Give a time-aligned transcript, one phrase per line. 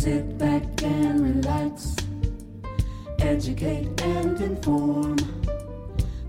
[0.00, 1.94] Sit back and relax.
[3.18, 5.18] Educate and inform.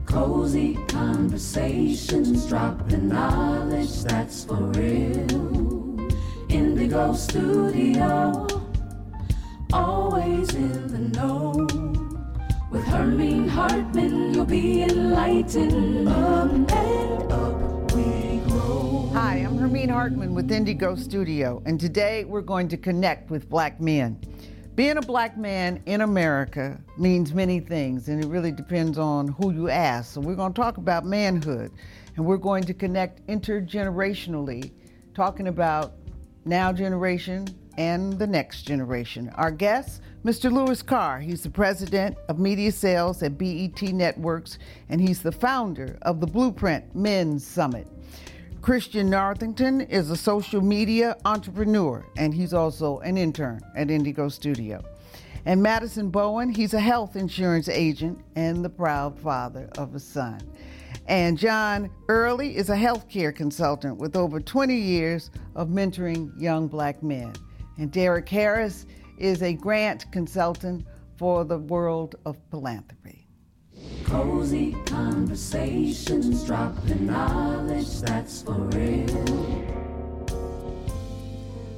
[0.05, 5.26] Cozy conversations, dropping knowledge that's for real.
[6.49, 8.46] N'DIGO Studio,
[9.72, 11.54] always in the know.
[12.72, 16.10] With Hermene Hartman, you'll be enlightened.
[19.62, 24.20] Hermene Hartman with N'DIGO Studio, and today we're going to connect with black men.
[24.73, 29.51] Being a black man in America means many things, and it really depends on who
[29.51, 30.15] you ask.
[30.15, 31.71] So, we're going to talk about manhood,
[32.16, 34.72] and we're going to connect intergenerationally,
[35.14, 35.94] talking about
[36.44, 39.30] now generation and the next generation.
[39.36, 40.52] Our guest, Mr.
[40.52, 41.20] Lewis Carr.
[41.20, 44.58] He's the president of media sales at BET Networks,
[44.89, 47.88] and he's the founder of the Blueprint Men's Summit.
[48.61, 54.84] Christian Northington is a social media entrepreneur, and he's also an intern at N'DIGO Studio.
[55.45, 60.39] And Madison Bowen, he's a health insurance agent and the proud father of a son.
[61.08, 67.02] And John Early is a healthcare consultant with over 20 years of mentoring young black
[67.02, 67.34] men.
[67.80, 68.86] And Derek Harris
[69.17, 70.86] is a grant consultant
[71.17, 73.20] for the world of philanthropy.
[74.06, 79.62] Cozy conversations, dropping knowledge that's for real.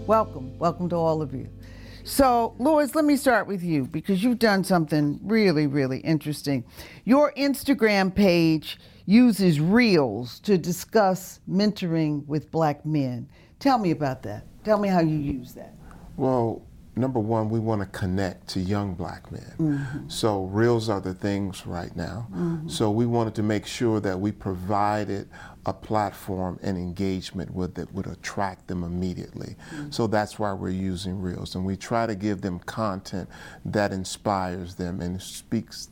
[0.08, 1.50] Welcome, welcome to all of you.
[2.04, 6.66] So, Lewis, let me start with you because you've done something really, really interesting.
[7.06, 13.30] Your Instagram page uses reels to discuss mentoring with black men.
[13.60, 14.46] Tell me about that.
[14.64, 15.74] Tell me how you use that.
[16.18, 16.62] Well,
[16.96, 19.54] number one, we want to connect to young black men.
[19.58, 20.10] Mm-hmm.
[20.10, 22.28] So reels are the things right now.
[22.32, 22.68] Mm-hmm.
[22.68, 25.30] So we wanted to make sure that we provided
[25.66, 29.56] a platform and engagement with that would attract them immediately.
[29.74, 29.92] Mm-hmm.
[29.92, 33.30] So that's why we're using reels, and we try to give them content
[33.66, 35.90] that inspires them and speaks.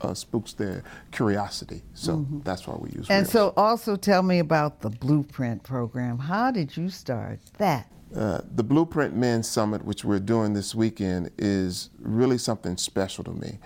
[0.00, 3.08] Uh, spooks their curiosity, so that's why we use.
[3.08, 3.30] Reels And reels.
[3.30, 6.18] so, also tell me about the Blueprint program.
[6.18, 7.88] How did you start that?
[8.16, 13.32] Uh, the Blueprint Men Summit, which we're doing this weekend, is really something special to
[13.32, 13.58] me.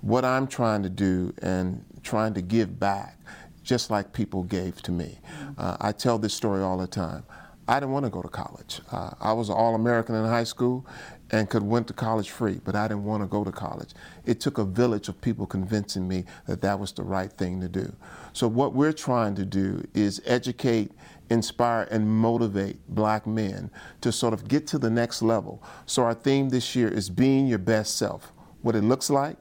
[0.00, 3.18] What I'm trying to do and trying to give back,
[3.62, 5.18] just like people gave to me.
[5.56, 7.24] Uh, I tell this story all the time.
[7.66, 8.80] I didn't want to go to college.
[8.92, 10.86] Uh, I was an All-American in high school
[11.30, 13.94] and could went to college free, but I didn't want to go to college.
[14.26, 17.68] It took a village of people convincing me that that was the right thing to
[17.68, 17.90] do.
[18.34, 20.92] So what we're trying to do is educate,
[21.30, 23.70] inspire, and motivate black men
[24.00, 25.62] to sort of get to the next level.
[25.86, 28.32] So our theme this year is being your best self.
[28.62, 29.36] What it looks like,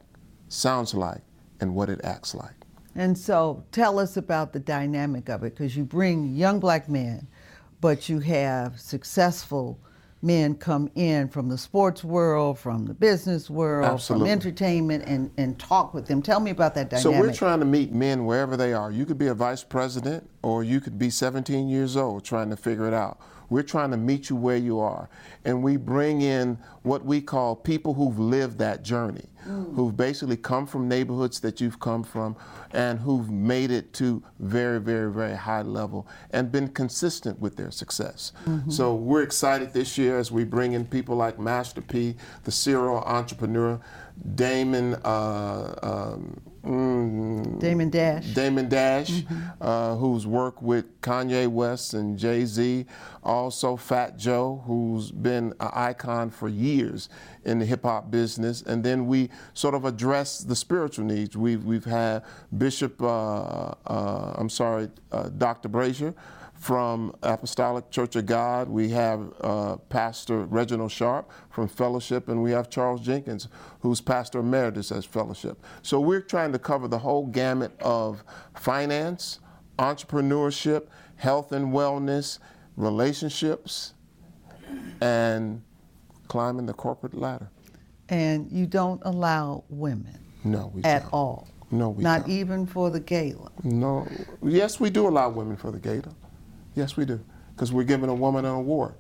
[0.48, 1.22] sounds like,
[1.60, 2.56] and what it acts like.
[2.96, 7.28] And so, tell us about the dynamic of it because you bring young black men,
[7.82, 9.80] but you have successful
[10.24, 14.26] men come in from the sports world, from the business world, Absolutely.
[14.26, 16.22] from entertainment, and, and talk with them.
[16.22, 17.04] Tell me about that dynamic.
[17.16, 18.90] So we're trying to meet men wherever they are.
[18.90, 22.58] You could be a vice president or you could be 17 years old trying to
[22.58, 23.20] figure it out.
[23.50, 25.10] We're trying to meet you where you are.
[25.46, 29.26] And we bring in what we call people who've lived that journey,
[29.76, 32.36] who've basically come from neighborhoods that you've come from
[32.72, 37.72] and who've made it to very, very, very high level and been consistent with their
[37.72, 38.32] success.
[38.70, 42.98] So we're excited this year as we bring in people like Master P, the serial
[43.06, 43.80] entrepreneur,
[44.36, 46.42] Damon, uh, um,
[47.04, 48.26] mm, Damon Dash.
[48.28, 49.24] Damon Dash,
[49.62, 52.86] uh, who's worked with Kanye West and Jay Z.
[53.24, 57.10] Also, Fat Joe, who's been an icon for years
[57.46, 58.62] in the hip hop business.
[58.62, 61.38] And then we sort of address the spiritual needs.
[61.38, 62.24] We've, we've had
[62.58, 65.70] Bishop, uh, uh, I'm sorry, uh, Dr.
[65.70, 66.14] Brazier
[66.64, 68.70] from Apostolic Church of God.
[68.70, 73.50] We have uh, Pastor Reginald Sharp from Fellowship, and we have Charles Jenkins,
[73.82, 75.62] who's Pastor Emeritus at Fellowship.
[75.82, 78.24] So we're trying to cover the whole gamut of
[78.56, 79.42] finance,
[79.78, 80.88] entrepreneurship,
[81.18, 82.40] health and wellness,
[82.78, 83.94] relationships,
[85.02, 85.62] and
[86.30, 87.50] climbing the corporate ladder.
[88.08, 91.14] and you don't allow women No, we at don't.
[91.14, 91.48] all.
[91.72, 92.30] No, we Not don't.
[92.32, 93.52] even for the gala.
[93.66, 94.08] No.
[94.42, 96.16] Yes, we do allow women for the gala.
[96.76, 97.24] Yes, we do.
[97.56, 98.96] Because we're giving a woman an award.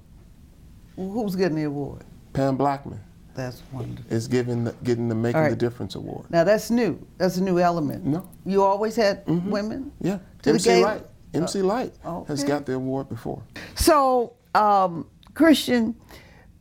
[0.95, 2.03] Who's getting the award?
[2.33, 2.99] Pam Blackman
[3.35, 4.11] That's wonderful.
[4.13, 5.55] is giving the, getting the Making All the.
[5.55, 6.29] Difference award.
[6.29, 7.03] Now that's new.
[7.17, 8.05] That's a new element.
[8.05, 8.27] No.
[8.45, 9.91] You always had women?
[10.01, 10.19] Yeah.
[10.43, 10.85] To the MC gala?
[10.85, 11.05] Lyte.
[11.33, 11.93] MC Lyte
[12.27, 13.41] has got the award before.
[13.75, 15.95] So, um, Christian,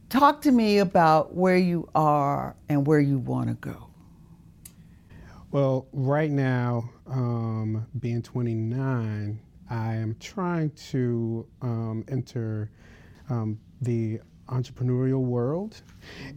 [0.09, 3.89] talk to me about where you are and where you want to go.
[5.51, 9.39] Well, right now, um, being 29,
[9.73, 12.71] I am trying to um, enter
[13.31, 15.81] um, the entrepreneurial world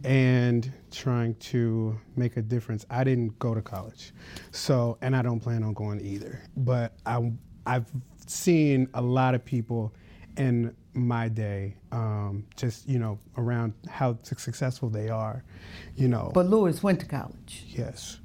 [0.04, 2.86] and trying to make a difference.
[2.88, 4.14] I didn't go to college,
[4.52, 6.40] so and I don't plan on going either.
[6.56, 7.30] But I,
[7.66, 7.84] I've
[8.26, 9.92] seen a lot of people
[10.38, 15.44] in my day, um, just you know, around how successful they are,
[15.94, 16.30] you know.
[16.32, 17.64] But Lewis went to college.
[17.68, 18.18] yes,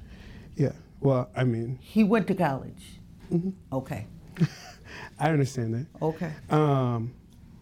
[0.56, 0.72] yeah.
[1.00, 2.98] Well, I mean, He went to college.
[3.72, 4.06] Okay.
[5.18, 5.86] I understand that.
[6.02, 6.32] Okay.
[6.50, 7.14] Um,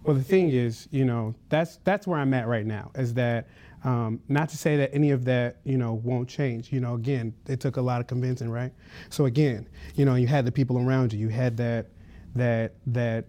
[0.03, 2.91] well, the thing is, you know, that's that's where I'm at right now.
[2.95, 3.49] Is that
[3.85, 6.73] um, not to say that any of that, you know, won't change.
[6.73, 8.73] You know, again, it took a lot of convincing, right?
[9.09, 11.19] So again, you know, you had the people around you.
[11.19, 11.89] You had that
[12.35, 13.27] that that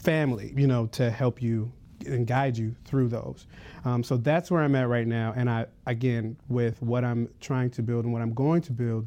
[0.00, 1.72] family, you know, to help you
[2.06, 3.46] and guide you through those.
[3.84, 5.32] Um, so that's where I'm at right now.
[5.36, 9.06] And I, again, with what I'm trying to build and what I'm going to build,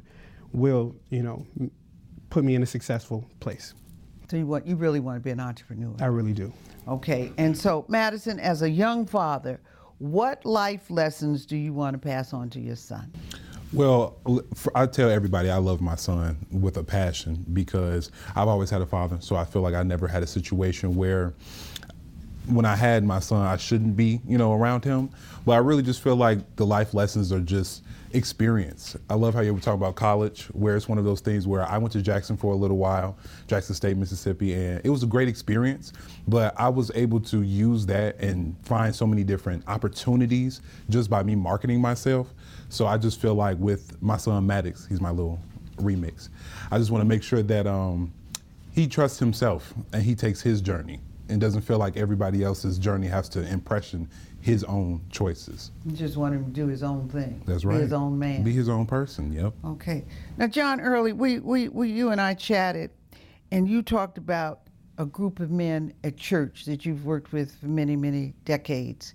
[0.53, 1.45] will you know
[2.29, 3.73] put me in a successful place.
[4.29, 5.93] So you want you really want to be an entrepreneur.
[5.99, 6.51] I really do.
[6.87, 7.31] Okay.
[7.37, 9.59] And so Madison, as a young father,
[9.99, 13.11] what life lessons do you want to pass on to your son?
[13.73, 14.17] Well,
[14.53, 18.81] for, I tell everybody I love my son with a passion because I've always had
[18.81, 21.33] a father, so I feel like I never had a situation where
[22.47, 25.09] when I had my son, I shouldn't be, you know, around him.
[25.45, 27.83] But I really just feel like the life lessons are just
[28.13, 28.95] experience.
[29.09, 31.63] I love how you were talking about college, where it's one of those things where
[31.63, 35.07] I went to Jackson for a little while, Jackson State, Mississippi, and it was a
[35.07, 35.91] great experience.
[36.27, 41.23] But I was able to use that and find so many different opportunities just by
[41.23, 42.33] me marketing myself.
[42.69, 45.39] So I just feel like with my son Maddox, he's my little
[45.77, 46.29] remix.
[46.71, 48.13] I just want to make sure that um,
[48.71, 50.99] he trusts himself and he takes his journey
[51.29, 54.09] and doesn't feel like everybody else's journey has to impression
[54.41, 55.71] his own choices.
[55.85, 57.41] You just want him to do his own thing.
[57.45, 57.77] That's right.
[57.77, 58.43] Be his own man.
[58.43, 59.33] Be his own person.
[59.33, 59.53] Yep.
[59.65, 60.05] Okay.
[60.37, 62.91] Now, John Early, we, we, we, you and I chatted,
[63.51, 64.61] and you talked about
[64.97, 69.13] a group of men at church that you've worked with for many, many decades,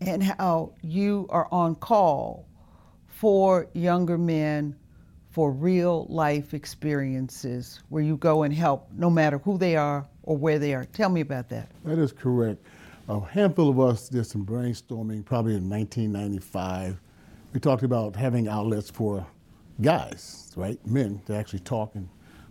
[0.00, 2.48] and how you are on call
[3.06, 4.76] for younger men
[5.32, 10.36] for real life experiences where you go and help no matter who they are or
[10.36, 10.84] where they are.
[10.84, 11.70] Tell me about that.
[11.84, 12.62] That is correct.
[13.08, 17.00] A handful of us did some brainstorming probably in 1995.
[17.54, 19.26] We talked about having outlets for
[19.80, 20.78] guys, right?
[20.86, 22.08] Men to actually talk and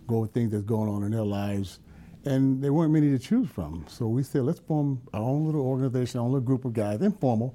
[0.08, 1.78] go with things that's going on in their lives.
[2.24, 3.84] And there weren't many to choose from.
[3.88, 7.00] So we said, let's form our own little organization, our own little group of guys,
[7.00, 7.54] informal.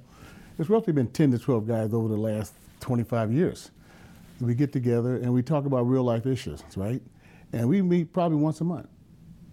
[0.57, 3.71] It's roughly been 10 to 12 guys over the last 25 years.
[4.39, 7.01] We get together and we talk about real life issues, right?
[7.53, 8.87] And we meet probably once a month.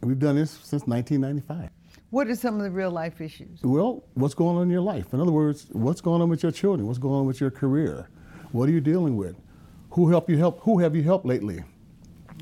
[0.00, 1.70] And we've done this since 1995.
[2.10, 3.60] What are some of the real life issues?
[3.62, 5.12] Well, what's going on in your life?
[5.12, 6.86] In other words, what's going on with your children?
[6.86, 8.08] What's going on with your career?
[8.52, 9.36] What are you dealing with?
[9.90, 10.60] Who help you help?
[10.60, 11.64] Who have you helped lately?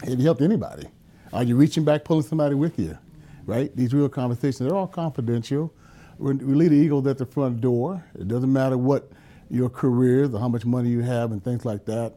[0.04, 0.88] Have you helped anybody?
[1.32, 2.98] Are you reaching back, pulling somebody with you?
[3.46, 3.74] Right?
[3.76, 5.72] These real conversations, they're all confidential.
[6.18, 8.04] We we leave the eagles at the front door.
[8.14, 9.10] It doesn't matter what
[9.52, 12.14] your career is how much money you have and things like that,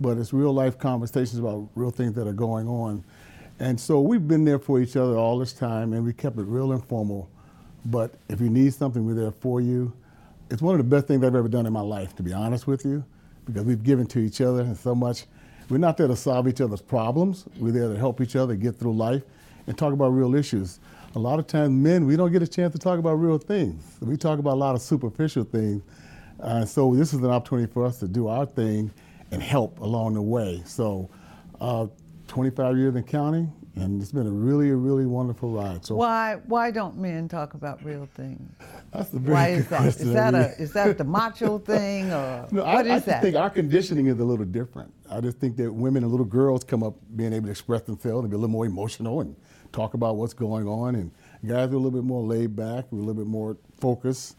[0.00, 3.04] but it's real life conversations about real things that are going on.
[3.58, 6.42] And so we've been there for each other all this time, and we kept it
[6.42, 7.30] real informal.
[7.86, 9.92] But if you need something, we're there for you.
[10.50, 12.66] It's one of the best things I've ever done in my life, to be honest
[12.66, 13.04] with you,
[13.46, 15.24] because we've given to each other and so much.
[15.68, 17.44] We're not there to solve each other's problems.
[17.58, 19.22] We're there to help each other get through life
[19.66, 20.78] and talk about real issues.
[21.14, 23.82] A lot of times, men, we don't get a chance to talk about real things.
[24.00, 25.82] We talk about a lot of superficial things.
[26.38, 28.90] Uh, so this is an opportunity for us to do our thing
[29.30, 30.62] and help along the way.
[30.64, 31.10] So,
[31.60, 31.86] uh,
[32.28, 35.84] 25 years in counting, and it's been a really, really wonderful ride.
[35.84, 38.50] So Why why don't men talk about real things?
[38.92, 39.86] that's very Why is that?
[39.86, 42.94] Is I that a is that the macho thing or No, what I, is I
[42.94, 43.22] just that?
[43.22, 44.92] think our conditioning is a little different.
[45.10, 48.22] I just think that women and little girls come up being able to express themselves
[48.24, 49.36] and be a little more emotional and
[49.72, 50.94] talk about what's going on.
[50.96, 51.10] And
[51.46, 54.36] guys are a little bit more laid back, we're a little bit more focused.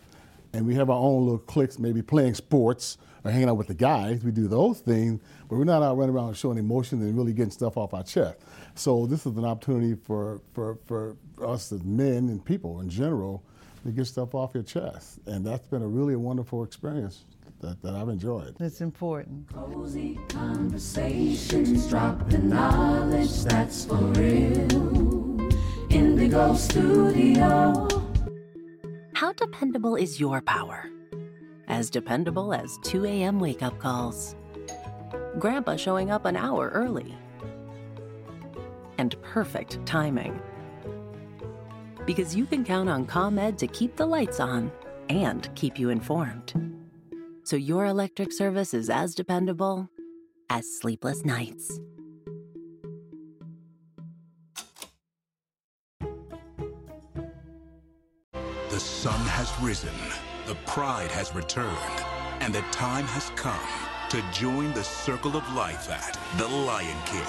[0.57, 3.75] And we have our own little cliques, maybe playing sports or hanging out with the
[3.75, 4.23] guys.
[4.23, 7.51] We do those things, but we're not out running around showing emotions and really getting
[7.51, 8.39] stuff off our chest.
[8.73, 13.43] So this is an opportunity for, for, for us as men and people in general
[13.85, 15.19] to get stuff off your chest.
[15.27, 17.25] And that's been a really wonderful experience
[17.61, 18.55] that, that I've enjoyed.
[18.59, 19.53] It's important.
[19.53, 24.67] Cozy conversations, drop the knowledge that's for real.
[25.89, 27.96] N'DIGO Studio.
[29.17, 30.91] How dependable is your power?
[31.67, 33.39] As dependable as 2 a.m.
[33.39, 34.35] wake up calls.
[35.39, 37.17] Grandpa showing up an hour early.
[38.99, 40.39] And perfect timing.
[42.05, 44.71] Because you can count on ComEd to keep the lights on
[45.09, 46.53] and keep you informed.
[47.41, 49.89] So your electric service is as dependable
[50.51, 51.79] as sleepless nights.
[58.77, 59.95] The The sun has risen,
[60.45, 62.05] the pride has returned,
[62.41, 63.67] and the time has come
[64.11, 67.25] to join the circle of life at The Lion King.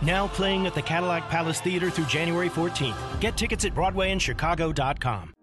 [0.00, 3.20] Now playing at the Cadillac Palace Theater through January 14th.
[3.20, 5.34] Get tickets at BroadwayInChicago.com.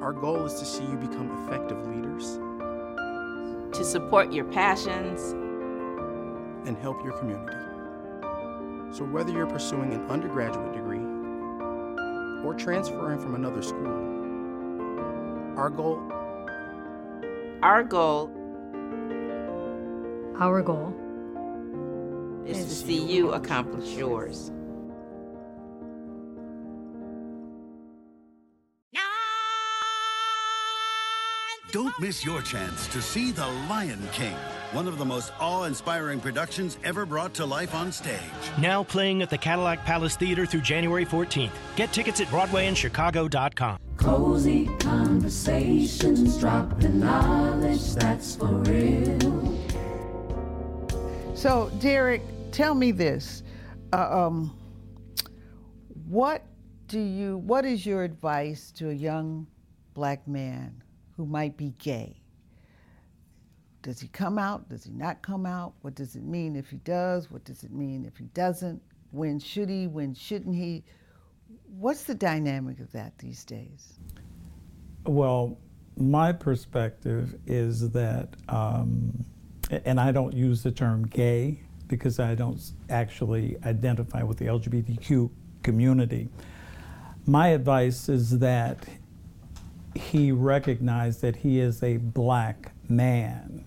[0.00, 2.40] Our goal is to see you become effective leaders,
[3.78, 5.30] to support your passions,
[6.66, 7.56] and help your community.
[8.90, 11.06] So, whether you're pursuing an undergraduate degree
[12.44, 13.99] or transferring from another school,
[15.56, 16.00] our goal
[17.62, 18.30] our goal
[20.38, 20.94] our goal
[22.46, 24.50] is, is to see you accomplish yours.
[31.72, 34.34] Don't miss your chance to see The Lion King,
[34.72, 38.18] one of the most awe inspiring productions ever brought to life on stage.
[38.58, 41.52] Now playing at the Cadillac Palace Theater through January 14th.
[41.76, 43.78] Get tickets at BroadwayInChicago.com.
[44.00, 49.58] Cozy conversations, dropping knowledge that's for real.
[51.34, 53.42] So, Derek, tell me this.
[53.92, 54.58] Uh, um,
[56.08, 56.46] what
[56.86, 59.46] do you, what is your advice to a young
[59.92, 60.82] black man
[61.18, 62.22] who might be gay?
[63.82, 64.66] Does he come out?
[64.70, 65.74] Does he not come out?
[65.82, 67.30] What does it mean if he does?
[67.30, 68.80] What does it mean if he doesn't?
[69.10, 69.86] When should he?
[69.86, 70.84] When shouldn't he?
[71.78, 73.94] What's the dynamic of that these days?
[75.06, 75.58] Well,
[75.96, 79.24] my perspective is that, um,
[79.84, 85.30] and I don't use the term gay because I don't actually identify with the LGBTQ
[85.62, 86.28] community.
[87.26, 88.78] My advice is that
[89.94, 93.64] he recognized that he is a black man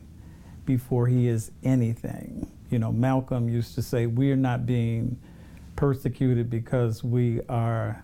[0.65, 2.49] before he is anything.
[2.69, 5.19] You know, Malcolm used to say, We're not being
[5.75, 8.03] persecuted because we are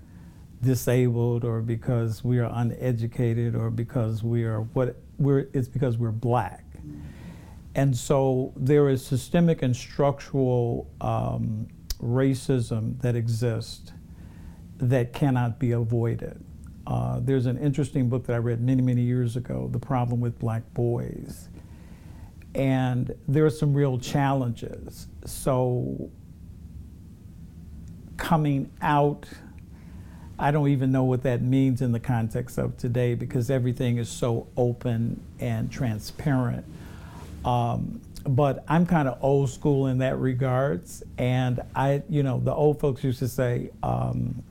[0.61, 6.11] disabled or because we are uneducated or because we are what we're it's because we're
[6.11, 6.65] black.
[7.75, 11.67] And so there is systemic and structural um,
[12.01, 13.93] racism that exists
[14.77, 16.43] that cannot be avoided.
[16.87, 20.39] Uh, there's an interesting book that I read many, many years ago, The Problem with
[20.39, 21.49] Black Boys.
[22.55, 25.07] And there are some real challenges.
[25.25, 26.09] So,
[28.19, 29.25] coming out,
[30.37, 34.09] I don't even know what that means in the context of today because everything is
[34.09, 36.65] so open and transparent.
[37.43, 41.03] Um, but I'm kind of old school in that regards.
[41.17, 44.43] And I, you know, the old folks used to say, um,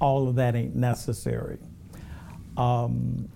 [0.00, 1.58] all of that ain't necessary.
[2.56, 3.28] Um,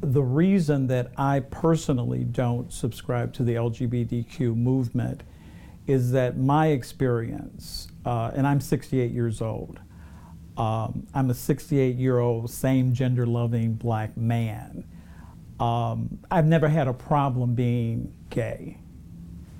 [0.00, 5.22] the reason that I personally don't subscribe to the LGBTQ movement
[5.86, 9.80] is that my experience, uh, and I'm 68 years old,
[10.56, 14.84] um, I'm a 68 year old, same gender loving black man.
[15.58, 18.78] Um, I've never had a problem being gay.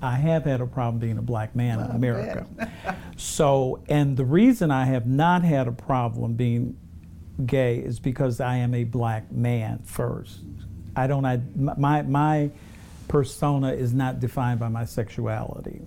[0.01, 2.45] I have had a problem being a black man in America.
[3.17, 6.77] so, and the reason I have not had a problem being
[7.45, 10.41] gay is because I am a black man first.
[10.95, 12.51] I don't, I, my, my
[13.07, 15.81] persona is not defined by my sexuality.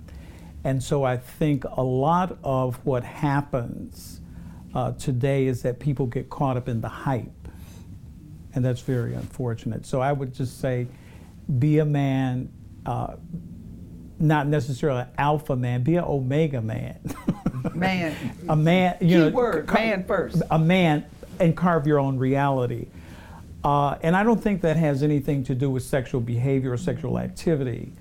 [0.64, 4.20] And so I think a lot of what happens
[4.74, 7.30] uh, today is that people get caught up in the hype.
[8.54, 9.86] And that's very unfortunate.
[9.86, 10.88] So I would just say
[11.58, 12.50] be a man,
[12.84, 13.16] uh,
[14.18, 16.98] not necessarily an alpha man, be an omega man.
[17.74, 18.14] man.
[18.48, 19.28] a man, you Key know.
[19.30, 20.42] word, man first.
[20.50, 21.04] A man
[21.38, 22.88] and carve your own reality.
[23.64, 27.18] Uh, and I don't think that has anything to do with sexual behavior or sexual
[27.18, 27.92] activity.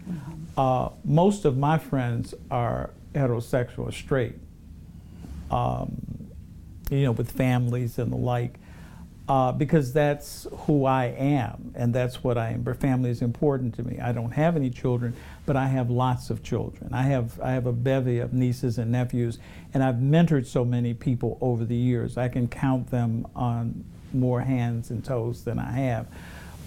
[0.58, 4.36] Uh, most of my friends are heterosexual, straight,
[5.52, 6.02] um,
[6.90, 8.58] you know, with families and the like,
[9.30, 12.64] uh, because that's who I am and that's what I am.
[12.64, 14.00] But family is important to me.
[14.00, 16.94] I don't have any children, but I have lots of children.
[16.94, 19.38] I have I have a bevy of nieces and nephews,
[19.74, 22.18] and I've mentored so many people over the years.
[22.18, 23.84] I can count them on
[24.14, 26.08] more hands and toes than I have.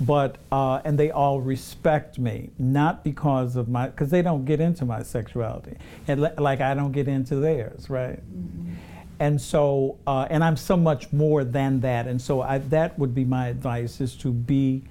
[0.00, 4.60] But uh, and they all respect me, not because of my, because they don't get
[4.60, 5.76] into my sexuality,
[6.08, 8.18] and like I don't get into theirs, right?
[8.18, 8.74] Mm-hmm.
[9.20, 12.06] And so, uh, and I'm so much more than that.
[12.06, 14.82] And so I, that would be my advice is to be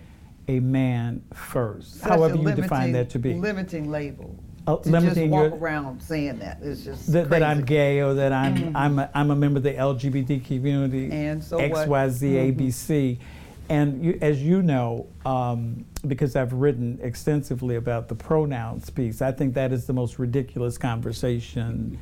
[0.47, 3.33] a man first, Such however you limiting, define that to be.
[3.33, 4.35] Limiting label.
[4.67, 8.01] Uh, to limiting just walk your, around saying that is just that, that, I'm gay
[8.01, 8.75] or that I'm.
[8.75, 11.11] I'm a, I'm a member of the LGBT community.
[11.11, 11.87] And so X?
[11.87, 13.19] Y Z A B C,
[13.69, 19.31] and you, as you know, um, because I've written extensively about the pronouns piece, I
[19.31, 21.99] think that is the most ridiculous conversation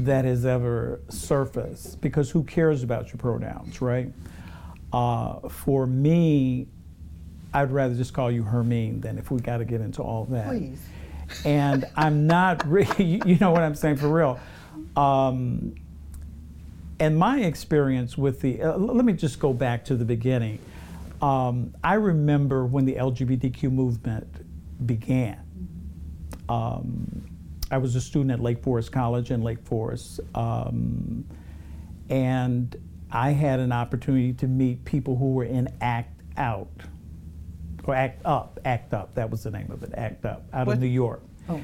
[0.00, 2.00] that has ever surfaced.
[2.00, 4.12] Because who cares about your pronouns, right?
[4.92, 6.68] Uh, for me,
[7.52, 10.48] I'd rather just call you Hermene than if we got to get into all that.
[10.48, 10.80] Please.
[11.44, 14.38] And I'm not really, you know what I'm saying for real.
[14.96, 15.74] Um,
[17.00, 20.60] and my experience with the, uh, let me just go back to the beginning.
[21.20, 24.28] Um, I remember when the LGBTQ movement
[24.86, 25.40] began.
[26.48, 27.24] Um,
[27.70, 30.20] I was a student at Lake Forest College in Lake Forest.
[30.34, 31.24] Um,
[32.08, 32.74] and
[33.10, 36.68] I had an opportunity to meet people who were in ACT Out,
[37.84, 40.74] or ACT Up, ACT Up, that was the name of it, ACT Up, out What?
[40.74, 41.22] of New York.
[41.48, 41.60] Oh.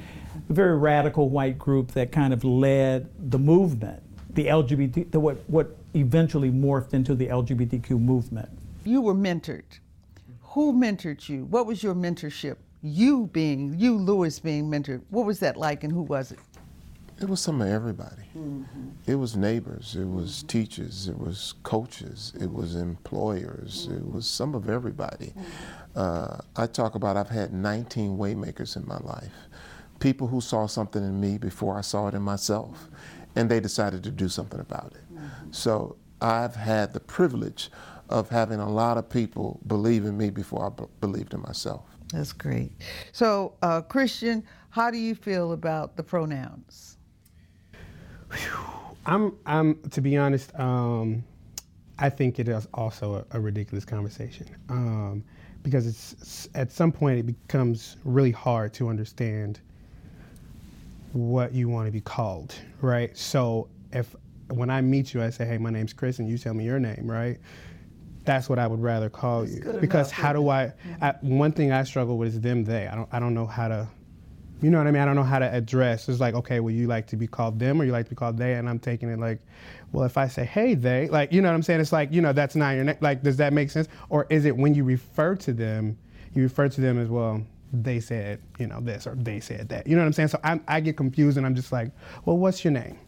[0.49, 4.03] A very radical white group that kind of led the movement,
[4.35, 8.49] the LGBT, the, what, what eventually morphed into the LGBTQ movement.
[8.85, 9.81] You were mentored.
[10.43, 11.47] Who mentored you?
[11.47, 12.57] What was your mentorship?
[12.83, 15.03] You being, you, Lewis, being mentored.
[15.09, 16.39] What was that like and who was it?
[17.21, 18.25] It was some of everybody.
[18.37, 18.89] Mm-hmm.
[19.07, 24.15] It was neighbors, it was teachers, it was coaches, it was employers, it mm-hmm.
[24.15, 25.27] was some of everybody.
[25.27, 25.43] Mm-hmm.
[25.95, 29.33] Uh, I talk about I've had 19 waymakers in my life.
[30.01, 32.89] People who saw something in me before I saw it in myself,
[33.37, 35.21] and they decided to do something about it.
[35.53, 37.71] So I've had the privilege
[38.09, 41.85] of having a lot of people believe in me before I b- believed in myself.
[42.13, 42.73] That's great.
[43.13, 46.97] So, uh, Christian, how do you feel about the pronouns?
[49.07, 51.25] I'm, I'm to be honest, um,
[51.99, 55.25] I think it is also a, a ridiculous conversation um,
[55.63, 59.61] because it's at some point it becomes really hard to understand
[61.13, 63.17] what you want to be called, right?
[63.17, 64.17] So if
[64.49, 66.81] when I meet you, I say, "Hey, my name's Chris," and you tell me your
[66.81, 67.39] name, right?
[68.25, 71.15] That's what I would rather call you because how do I, I?
[71.21, 72.87] One thing I struggle with is them, they.
[72.87, 73.89] I don't, I don't know how to
[74.65, 75.03] you know what I mean?
[75.03, 76.09] I don't know how to address.
[76.09, 78.17] It's like, okay, well, you like to be called them or you like to be
[78.17, 78.55] called they?
[78.55, 79.41] And I'm taking it like,
[79.93, 81.81] well, if I say, hey, they, like, you know what I'm saying?
[81.81, 82.97] It's like, you know, that's not your name.
[83.03, 83.89] Like, does that make sense?
[84.09, 85.99] Or is it when you refer to them,
[86.33, 89.87] you refer to them as, well, they said, you know, this or they said that.
[89.87, 90.29] You know what I'm saying?
[90.29, 91.91] So I'm, I get confused and I'm just like,
[92.25, 92.99] well, what's your name?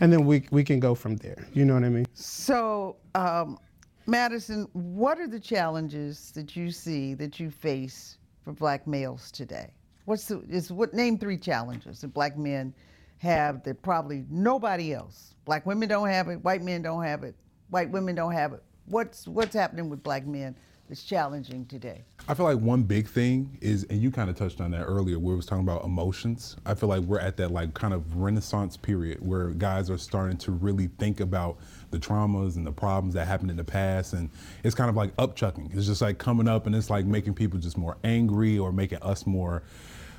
[0.00, 1.46] And then we, we can go from there.
[1.54, 2.06] You know what I mean?
[2.12, 3.58] So, um,
[4.06, 9.72] Madison, what are the challenges that you see that you face for black males today?
[10.04, 12.72] What's the is what name three challenges that black men
[13.18, 15.34] have that probably nobody else.
[15.44, 17.34] Black women don't have it, white men don't have it,
[17.70, 18.62] white women don't have it.
[18.86, 20.56] What's what's happening with black men
[20.88, 22.04] that's challenging today?
[22.28, 25.18] I feel like one big thing is, and you kind of touched on that earlier,
[25.18, 26.56] where we was talking about emotions.
[26.66, 30.36] I feel like we're at that like kind of renaissance period where guys are starting
[30.38, 31.58] to really think about
[31.90, 34.30] the traumas and the problems that happened in the past, and
[34.64, 35.74] it's kind of like upchucking.
[35.76, 38.98] It's just like coming up, and it's like making people just more angry or making
[39.02, 39.62] us more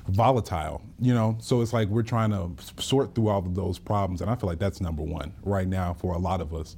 [0.08, 1.36] volatile, you know?
[1.38, 2.50] So it's like we're trying to
[2.82, 5.92] sort through all of those problems, and I feel like that's number one right now
[5.92, 6.76] for a lot of us.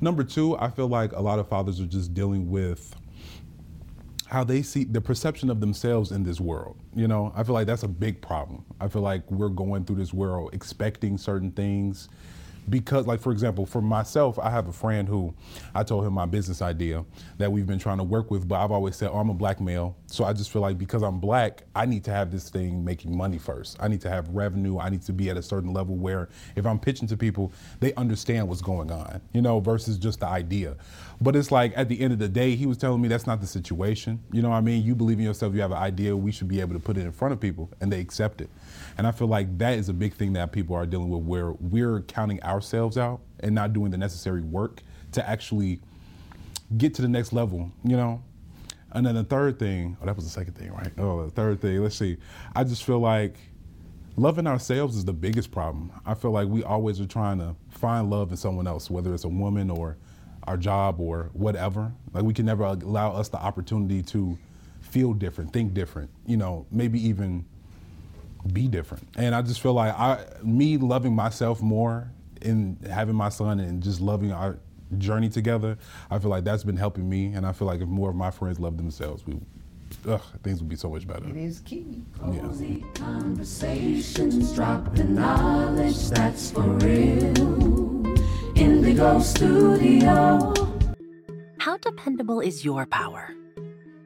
[0.00, 2.96] Number two, I feel like a lot of fathers are just dealing with
[4.32, 6.78] how they see the perception of themselves in this world.
[6.94, 8.64] You know, I feel like that's a big problem.
[8.80, 12.08] I feel like we're going through this world expecting certain things
[12.68, 15.34] because like for example for myself i have a friend who
[15.74, 17.04] i told him my business idea
[17.38, 19.60] that we've been trying to work with but i've always said oh, i'm a black
[19.60, 19.96] male.
[20.06, 23.16] So i just feel like because i'm black i need to have this thing making
[23.16, 23.76] money first.
[23.80, 24.78] I need to have revenue.
[24.78, 27.92] I need to be at a certain level where if i'm pitching to people they
[27.94, 30.76] understand what's going on you know versus just the idea.
[31.20, 33.40] But it's like at the end of the day he was telling me that's not
[33.40, 34.20] the situation.
[34.32, 34.84] You know what i mean?
[34.84, 35.54] You believe in yourself.
[35.54, 36.16] You have an idea.
[36.16, 38.50] We should be able to put it in front of people and they accept it
[38.98, 41.52] and I feel like that is a big thing that people are dealing with where
[41.52, 44.82] we're counting ourselves out and not doing the necessary work
[45.12, 45.80] to actually
[46.76, 48.22] get to the next level, you know?
[48.92, 50.92] And then the third thing, oh, that was the second thing, right?
[50.98, 52.18] Oh, the third thing, let's see.
[52.54, 53.36] I just feel like
[54.16, 55.90] loving ourselves is the biggest problem.
[56.04, 59.24] I feel like we always are trying to find love in someone else, whether it's
[59.24, 59.96] a woman or
[60.46, 61.92] our job or whatever.
[62.12, 64.38] Like we can never allow us the opportunity to
[64.80, 67.46] feel different, think different, you know, maybe even
[68.50, 69.08] be different.
[69.16, 73.82] And I just feel like I, me loving myself more in having my son and
[73.82, 74.58] just loving our
[74.98, 75.78] journey together,
[76.10, 77.32] I feel like that's been helping me.
[77.34, 79.38] And I feel like if more of my friends love themselves, we,
[80.08, 81.28] ugh, things would be so much better.
[81.28, 82.02] It is key.
[82.18, 87.32] Cozy conversations, drop the knowledge that's for real.
[88.54, 90.52] N'DIGO Studio.
[91.58, 93.34] How dependable is your power?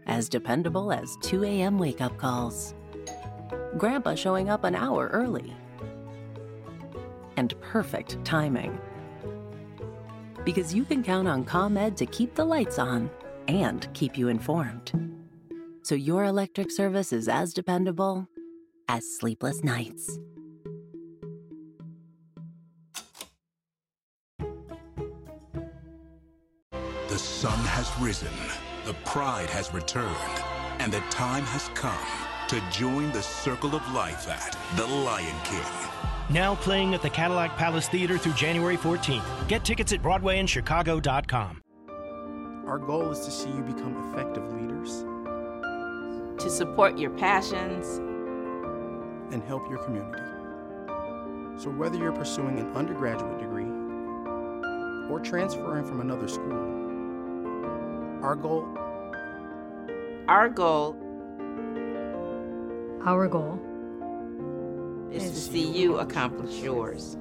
[0.07, 1.79] As dependable as 2 a.m.
[1.79, 2.76] wake up calls.
[3.77, 5.55] Grandpa showing up an hour early.
[7.37, 8.79] And perfect timing.
[10.45, 13.11] Because you can count on ComEd to keep the lights on
[13.49, 14.93] and keep you informed.
[15.83, 18.29] So your electric service is as dependable
[18.89, 20.19] as sleepless nights.
[27.09, 28.29] The sun has risen,
[28.85, 30.15] the pride has returned,
[30.81, 35.61] and the time has come to join the circle of life at The Lion King.
[36.31, 39.49] Now playing at the Cadillac Palace Theater through January 14th.
[39.49, 41.63] Get tickets at BroadwayInChicago.com.
[42.67, 45.05] Our goal is to see you become effective leaders
[46.43, 47.99] To support your passions
[49.33, 50.23] and help your community.
[51.59, 53.71] So, whether you're pursuing an undergraduate degree
[55.11, 56.53] or transferring from another school,
[58.23, 58.67] our goal
[60.29, 60.97] Our goal
[63.07, 63.61] Our goal
[65.13, 67.17] is to see you accomplish yours.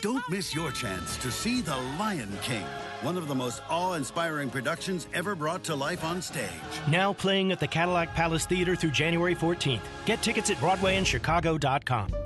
[0.00, 2.64] Don't miss your chance to see The Lion King,
[3.02, 6.48] one of the most awe inspiring productions ever brought to life on stage.
[6.88, 9.82] Now playing at the Cadillac Palace Theater through January 14th.
[10.06, 12.19] Get tickets at BroadwayInChicago.com.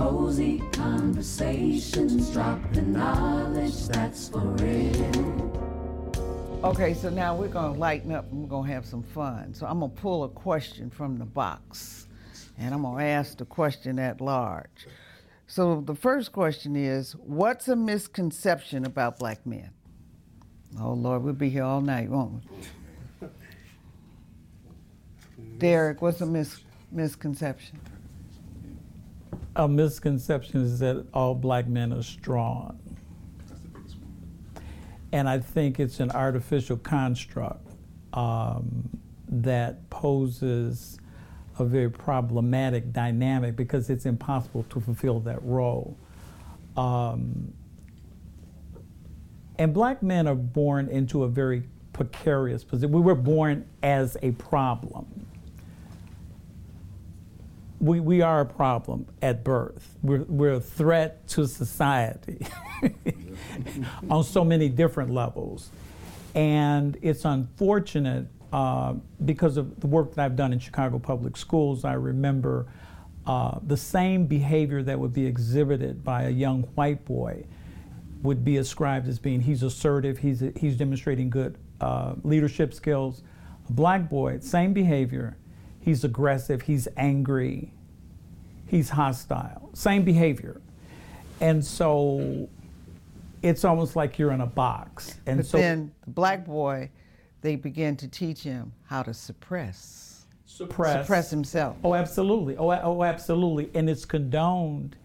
[0.00, 6.10] Cozy conversations, drop the knowledge that's for real.
[6.64, 9.52] Okay, so now we're going to lighten up and we're going to have some fun.
[9.52, 12.06] So I'm going to pull a question from the box
[12.58, 14.86] and I'm going to ask the question at large.
[15.46, 19.68] So the first question is What's a misconception about black men?
[20.80, 22.42] Oh, Lord, we'll be here all night, won't
[23.20, 23.28] we?
[25.58, 27.78] Derek, what's a mis- misconception?
[29.56, 32.78] A misconception is that all black men are strong.
[35.12, 37.66] And I think it's an artificial construct
[38.12, 38.88] um,
[39.28, 40.98] that poses
[41.58, 45.96] a very problematic dynamic because it's impossible to fulfill that role.
[46.76, 47.52] Um,
[49.58, 52.92] and black men are born into a very precarious position.
[52.92, 55.26] We were born as a problem.
[57.80, 59.96] We, we are a problem at birth.
[60.02, 62.46] We're, we're a threat to society
[64.10, 65.70] on so many different levels.
[66.34, 71.84] And it's unfortunate uh, because of the work that I've done in Chicago Public Schools.
[71.84, 72.66] I remember
[73.26, 77.44] uh, the same behavior that would be exhibited by a young white boy
[78.22, 83.22] would be ascribed as being he's assertive, he's, he's demonstrating good uh, leadership skills.
[83.68, 85.36] A black boy, same behavior,
[85.80, 87.72] he's aggressive, he's angry,
[88.66, 90.60] he's hostile, same behavior.
[91.40, 92.48] And so
[93.42, 95.18] it's almost like you're in a box.
[95.26, 96.90] And but so then the black boy,
[97.40, 100.26] they begin to teach him how to suppress.
[100.44, 101.76] suppress, Suppress himself.
[101.82, 102.56] Oh, absolutely.
[102.56, 103.70] Oh, oh, absolutely.
[103.74, 104.96] And it's condoned.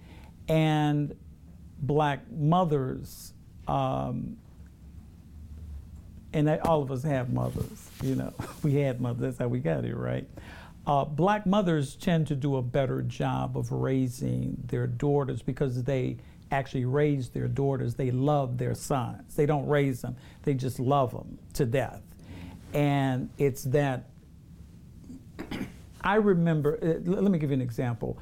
[0.48, 1.16] And
[1.80, 3.34] black mothers,
[3.68, 4.38] um,
[6.34, 8.34] and all of us have mothers, you know,
[8.64, 10.28] we had mothers, that's how we got here, right?
[10.88, 16.18] Uh, black mothers tend to do a better job of raising their daughters because they
[16.52, 17.96] actually raise their daughters.
[17.96, 19.36] They love their sons.
[19.36, 22.02] They don't raise them, they just love them to death.
[22.74, 24.10] And it's that
[26.02, 28.20] I remember, uh, let me give you an example.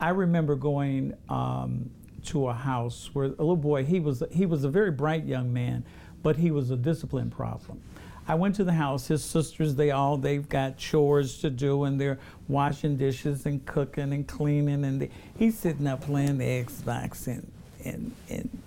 [0.00, 1.90] I remember going um,
[2.26, 5.52] to a house where a little boy, he was, he was a very bright young
[5.52, 5.84] man,
[6.22, 7.82] but he was a discipline problem.
[8.26, 12.00] I went to the house, his sisters, they all, they've got chores to do and
[12.00, 17.26] they're washing dishes and cooking and cleaning and they, he's sitting up playing the Xbox
[17.26, 17.50] and,
[17.84, 18.62] and, and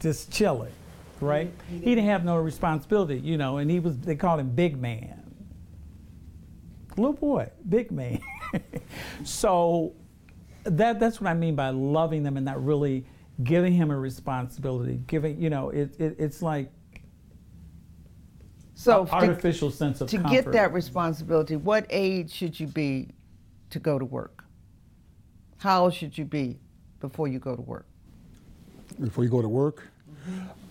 [0.00, 0.72] just chilling,
[1.20, 1.50] right?
[1.70, 5.24] He didn't have no responsibility, you know, and he was, they called him Big Man
[6.96, 8.20] little boy, big man.
[9.24, 9.94] so
[10.64, 13.04] that that's what I mean by loving them and not really
[13.42, 15.00] giving him a responsibility.
[15.06, 16.70] Giving, you know, it, it it's like
[18.74, 20.32] So a- artificial sense of to comfort.
[20.32, 23.08] get that responsibility, what age should you be
[23.70, 24.44] to go to work?
[25.58, 26.58] How old should you be
[27.00, 27.86] before you go to work?
[29.00, 29.88] before you go to work?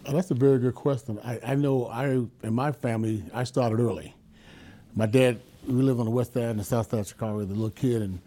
[0.05, 1.19] Uh, That's a very good question.
[1.25, 4.13] I, I know I in my family I started early.
[4.95, 7.47] My dad, we lived on the west side and the south side of Chicago as
[7.47, 8.19] a little kid, and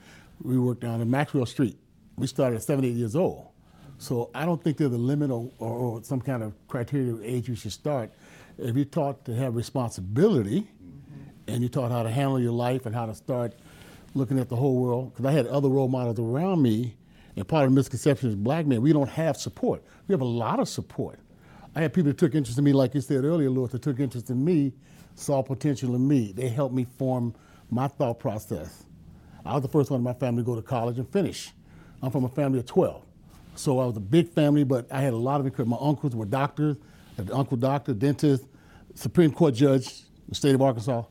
[0.42, 1.78] we worked down in Maxwell Street.
[2.16, 3.46] We started at seven, eight years old.
[3.98, 7.24] So I don't think there's a limit or, or, or some kind of criteria of
[7.24, 8.10] age you should start.
[8.59, 10.69] If you're taught to have responsibility,
[11.47, 13.55] and you're taught how to handle your life and how to start
[14.14, 16.97] looking at the whole world, because I had other role models around me,
[17.37, 19.85] and part of the misconception is black men, we don't have support.
[20.09, 21.21] We have a lot of support.
[21.75, 24.01] I had people that took interest in me, like you said earlier, Lewis, that took
[24.01, 24.73] interest in me,
[25.14, 26.33] saw potential in me.
[26.33, 27.35] They helped me form
[27.71, 28.85] my thought process.
[29.45, 31.53] I was the first one in my family to go to college and finish.
[32.03, 33.03] I'm from a family of 12.
[33.55, 35.66] So I was a big family, but I had a lot of it.
[35.66, 36.77] My uncles were doctors,
[37.18, 38.44] an uncle doctor, dentist,
[38.94, 41.05] Supreme Court judge, the state of Arkansas.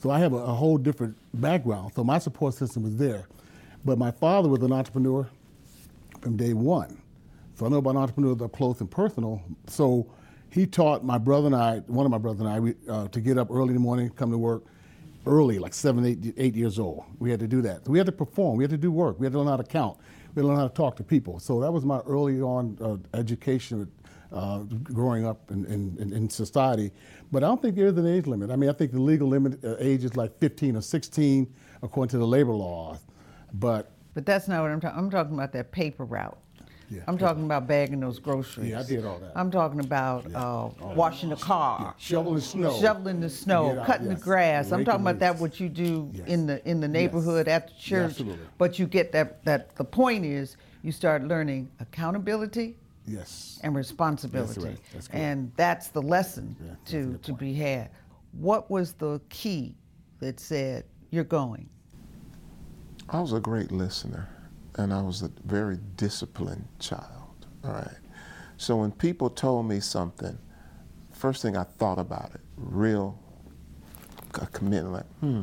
[0.00, 1.92] So I have a, a whole different background.
[1.94, 3.26] So my support system was there.
[3.84, 5.28] But my father was an entrepreneur
[6.20, 7.00] from day one.
[7.54, 9.42] So I know about entrepreneurs up close and personal.
[9.66, 10.06] So
[10.50, 13.20] he taught my brother and I, one of my brother and I, we, uh, to
[13.20, 14.62] get up early in the morning, come to work
[15.26, 17.04] early, like seven, eight, eight years old.
[17.18, 17.84] We had to do that.
[17.84, 18.56] So we had to perform.
[18.56, 19.18] We had to do work.
[19.18, 19.98] We had to learn how to count.
[20.34, 21.38] We had to learn how to talk to people.
[21.40, 23.90] So that was my early on uh, education
[24.32, 26.90] uh, growing up in, in, in, society.
[27.32, 28.50] But I don't think there's an age limit.
[28.50, 32.10] I mean, I think the legal limit uh, age is like 15 or 16 according
[32.10, 32.98] to the labor laws.
[33.54, 34.98] But but that's not what I'm talking.
[34.98, 36.38] I'm talking about that paper route.
[36.90, 38.70] Yeah, I'm talking about bagging those groceries.
[38.70, 39.32] Yeah, I did all that.
[39.36, 41.92] I'm talking about yeah, uh, washing the car, yeah.
[41.98, 44.18] shoveling snow, shoveling the snow, cutting yes.
[44.18, 44.72] the grass.
[44.72, 46.26] I'm talking about that what you do yes.
[46.26, 47.56] in the in the neighborhood yes.
[47.56, 48.10] at the church.
[48.10, 48.46] Absolutely.
[48.56, 52.76] But you get that that the point is you start learning accountability.
[53.08, 53.58] Yes.
[53.62, 54.54] And responsibility.
[54.54, 54.78] That's right.
[54.92, 57.90] That's and that's the lesson to to be had.
[58.32, 59.74] What was the key
[60.20, 61.68] that said you're going?
[63.08, 64.28] I was a great listener
[64.76, 67.46] and I was a very disciplined child.
[67.64, 67.88] All right.
[68.58, 70.36] So when people told me something,
[71.12, 73.18] first thing I thought about it, real
[74.34, 75.42] a commitment, like, hmm,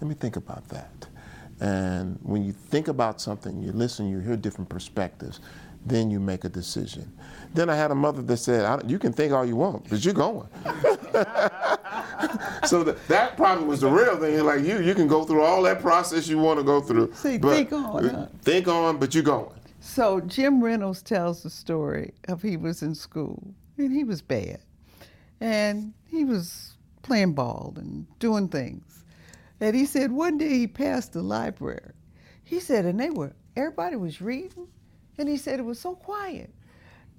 [0.00, 1.06] let me think about that.
[1.60, 5.40] And when you think about something, you listen, you hear different perspectives,
[5.84, 7.12] then you make a decision.
[7.54, 10.14] Then I had a mother that said, "You can think all you want, but you're
[10.14, 10.48] going."
[12.64, 14.44] so the, that probably was the real thing.
[14.44, 17.12] Like you, you can go through all that process you want to go through.
[17.14, 18.08] See, think on.
[18.08, 18.26] Huh?
[18.42, 19.50] Think on, but you're going.
[19.80, 24.60] So Jim Reynolds tells the story of he was in school and he was bad,
[25.40, 29.04] and he was playing ball and doing things,
[29.60, 31.92] and he said one day he passed the library.
[32.44, 34.68] He said, and they were everybody was reading,
[35.20, 36.52] and he said it was so quiet,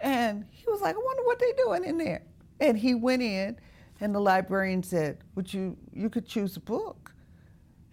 [0.01, 2.23] and he was like, I wonder what they're doing in there,
[2.59, 3.57] and he went in
[4.01, 7.13] and the librarian said, Would you you could choose a book?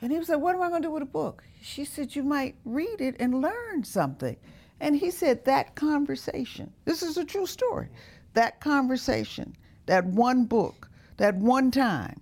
[0.00, 1.44] And he was like, What am I gonna do with a book?
[1.62, 4.36] She said, You might read it and learn something.
[4.80, 7.88] And he said that conversation, this is a true story,
[8.34, 12.20] that conversation, that one book, that one time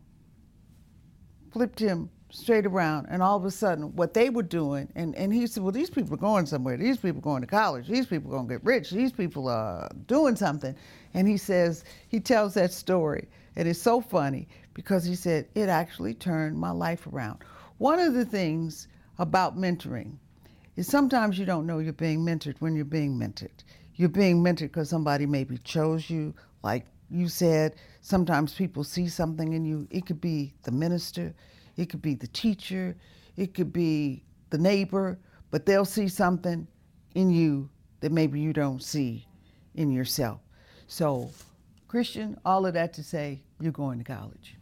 [1.53, 5.33] flipped him straight around and all of a sudden what they were doing and, and
[5.33, 8.07] he said well these people are going somewhere these people are going to college these
[8.07, 10.75] people are going to get rich these people are doing something
[11.15, 15.71] and he says he tells that story and it's so funny because he said, it
[15.71, 17.39] actually turned my life around.
[17.79, 20.19] One of the things about mentoring
[20.77, 23.65] is sometimes you don't know you're being mentored when you're being mentored.
[23.95, 27.77] You're being mentored because somebody maybe chose you, like you said.
[28.03, 29.89] Sometimes people see something in you.
[29.91, 31.35] It could be the minister,
[31.77, 32.97] it could be the teacher,
[33.37, 35.19] it could be the neighbor,
[35.51, 36.67] but they'll see something
[37.15, 37.69] in you
[38.01, 39.27] that maybe you don't see
[39.75, 40.41] in yourself.
[40.87, 41.31] So,
[41.89, 44.57] Christian, all of that to say, you're going to college.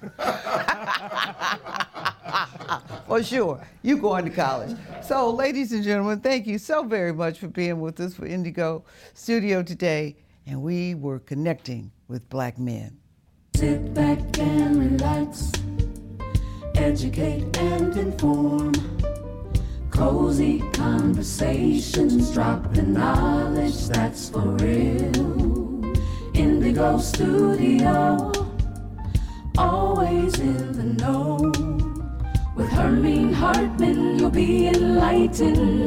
[3.08, 4.76] For sure, you're going to college.
[5.02, 8.84] So, ladies and gentlemen, thank you so very much for being with us for N'DIGO
[9.14, 10.16] Studio today.
[10.46, 12.96] And we were connecting with black men.
[13.56, 15.52] Sit back and relax,
[16.78, 18.72] educate and inform.
[19.90, 25.10] Cozy conversations, drop the knowledge that's for real.
[26.34, 28.32] N'DIGO Studio,
[29.58, 31.36] always in the know.
[32.54, 35.78] With Hermene Hartman, you'll be enlightened.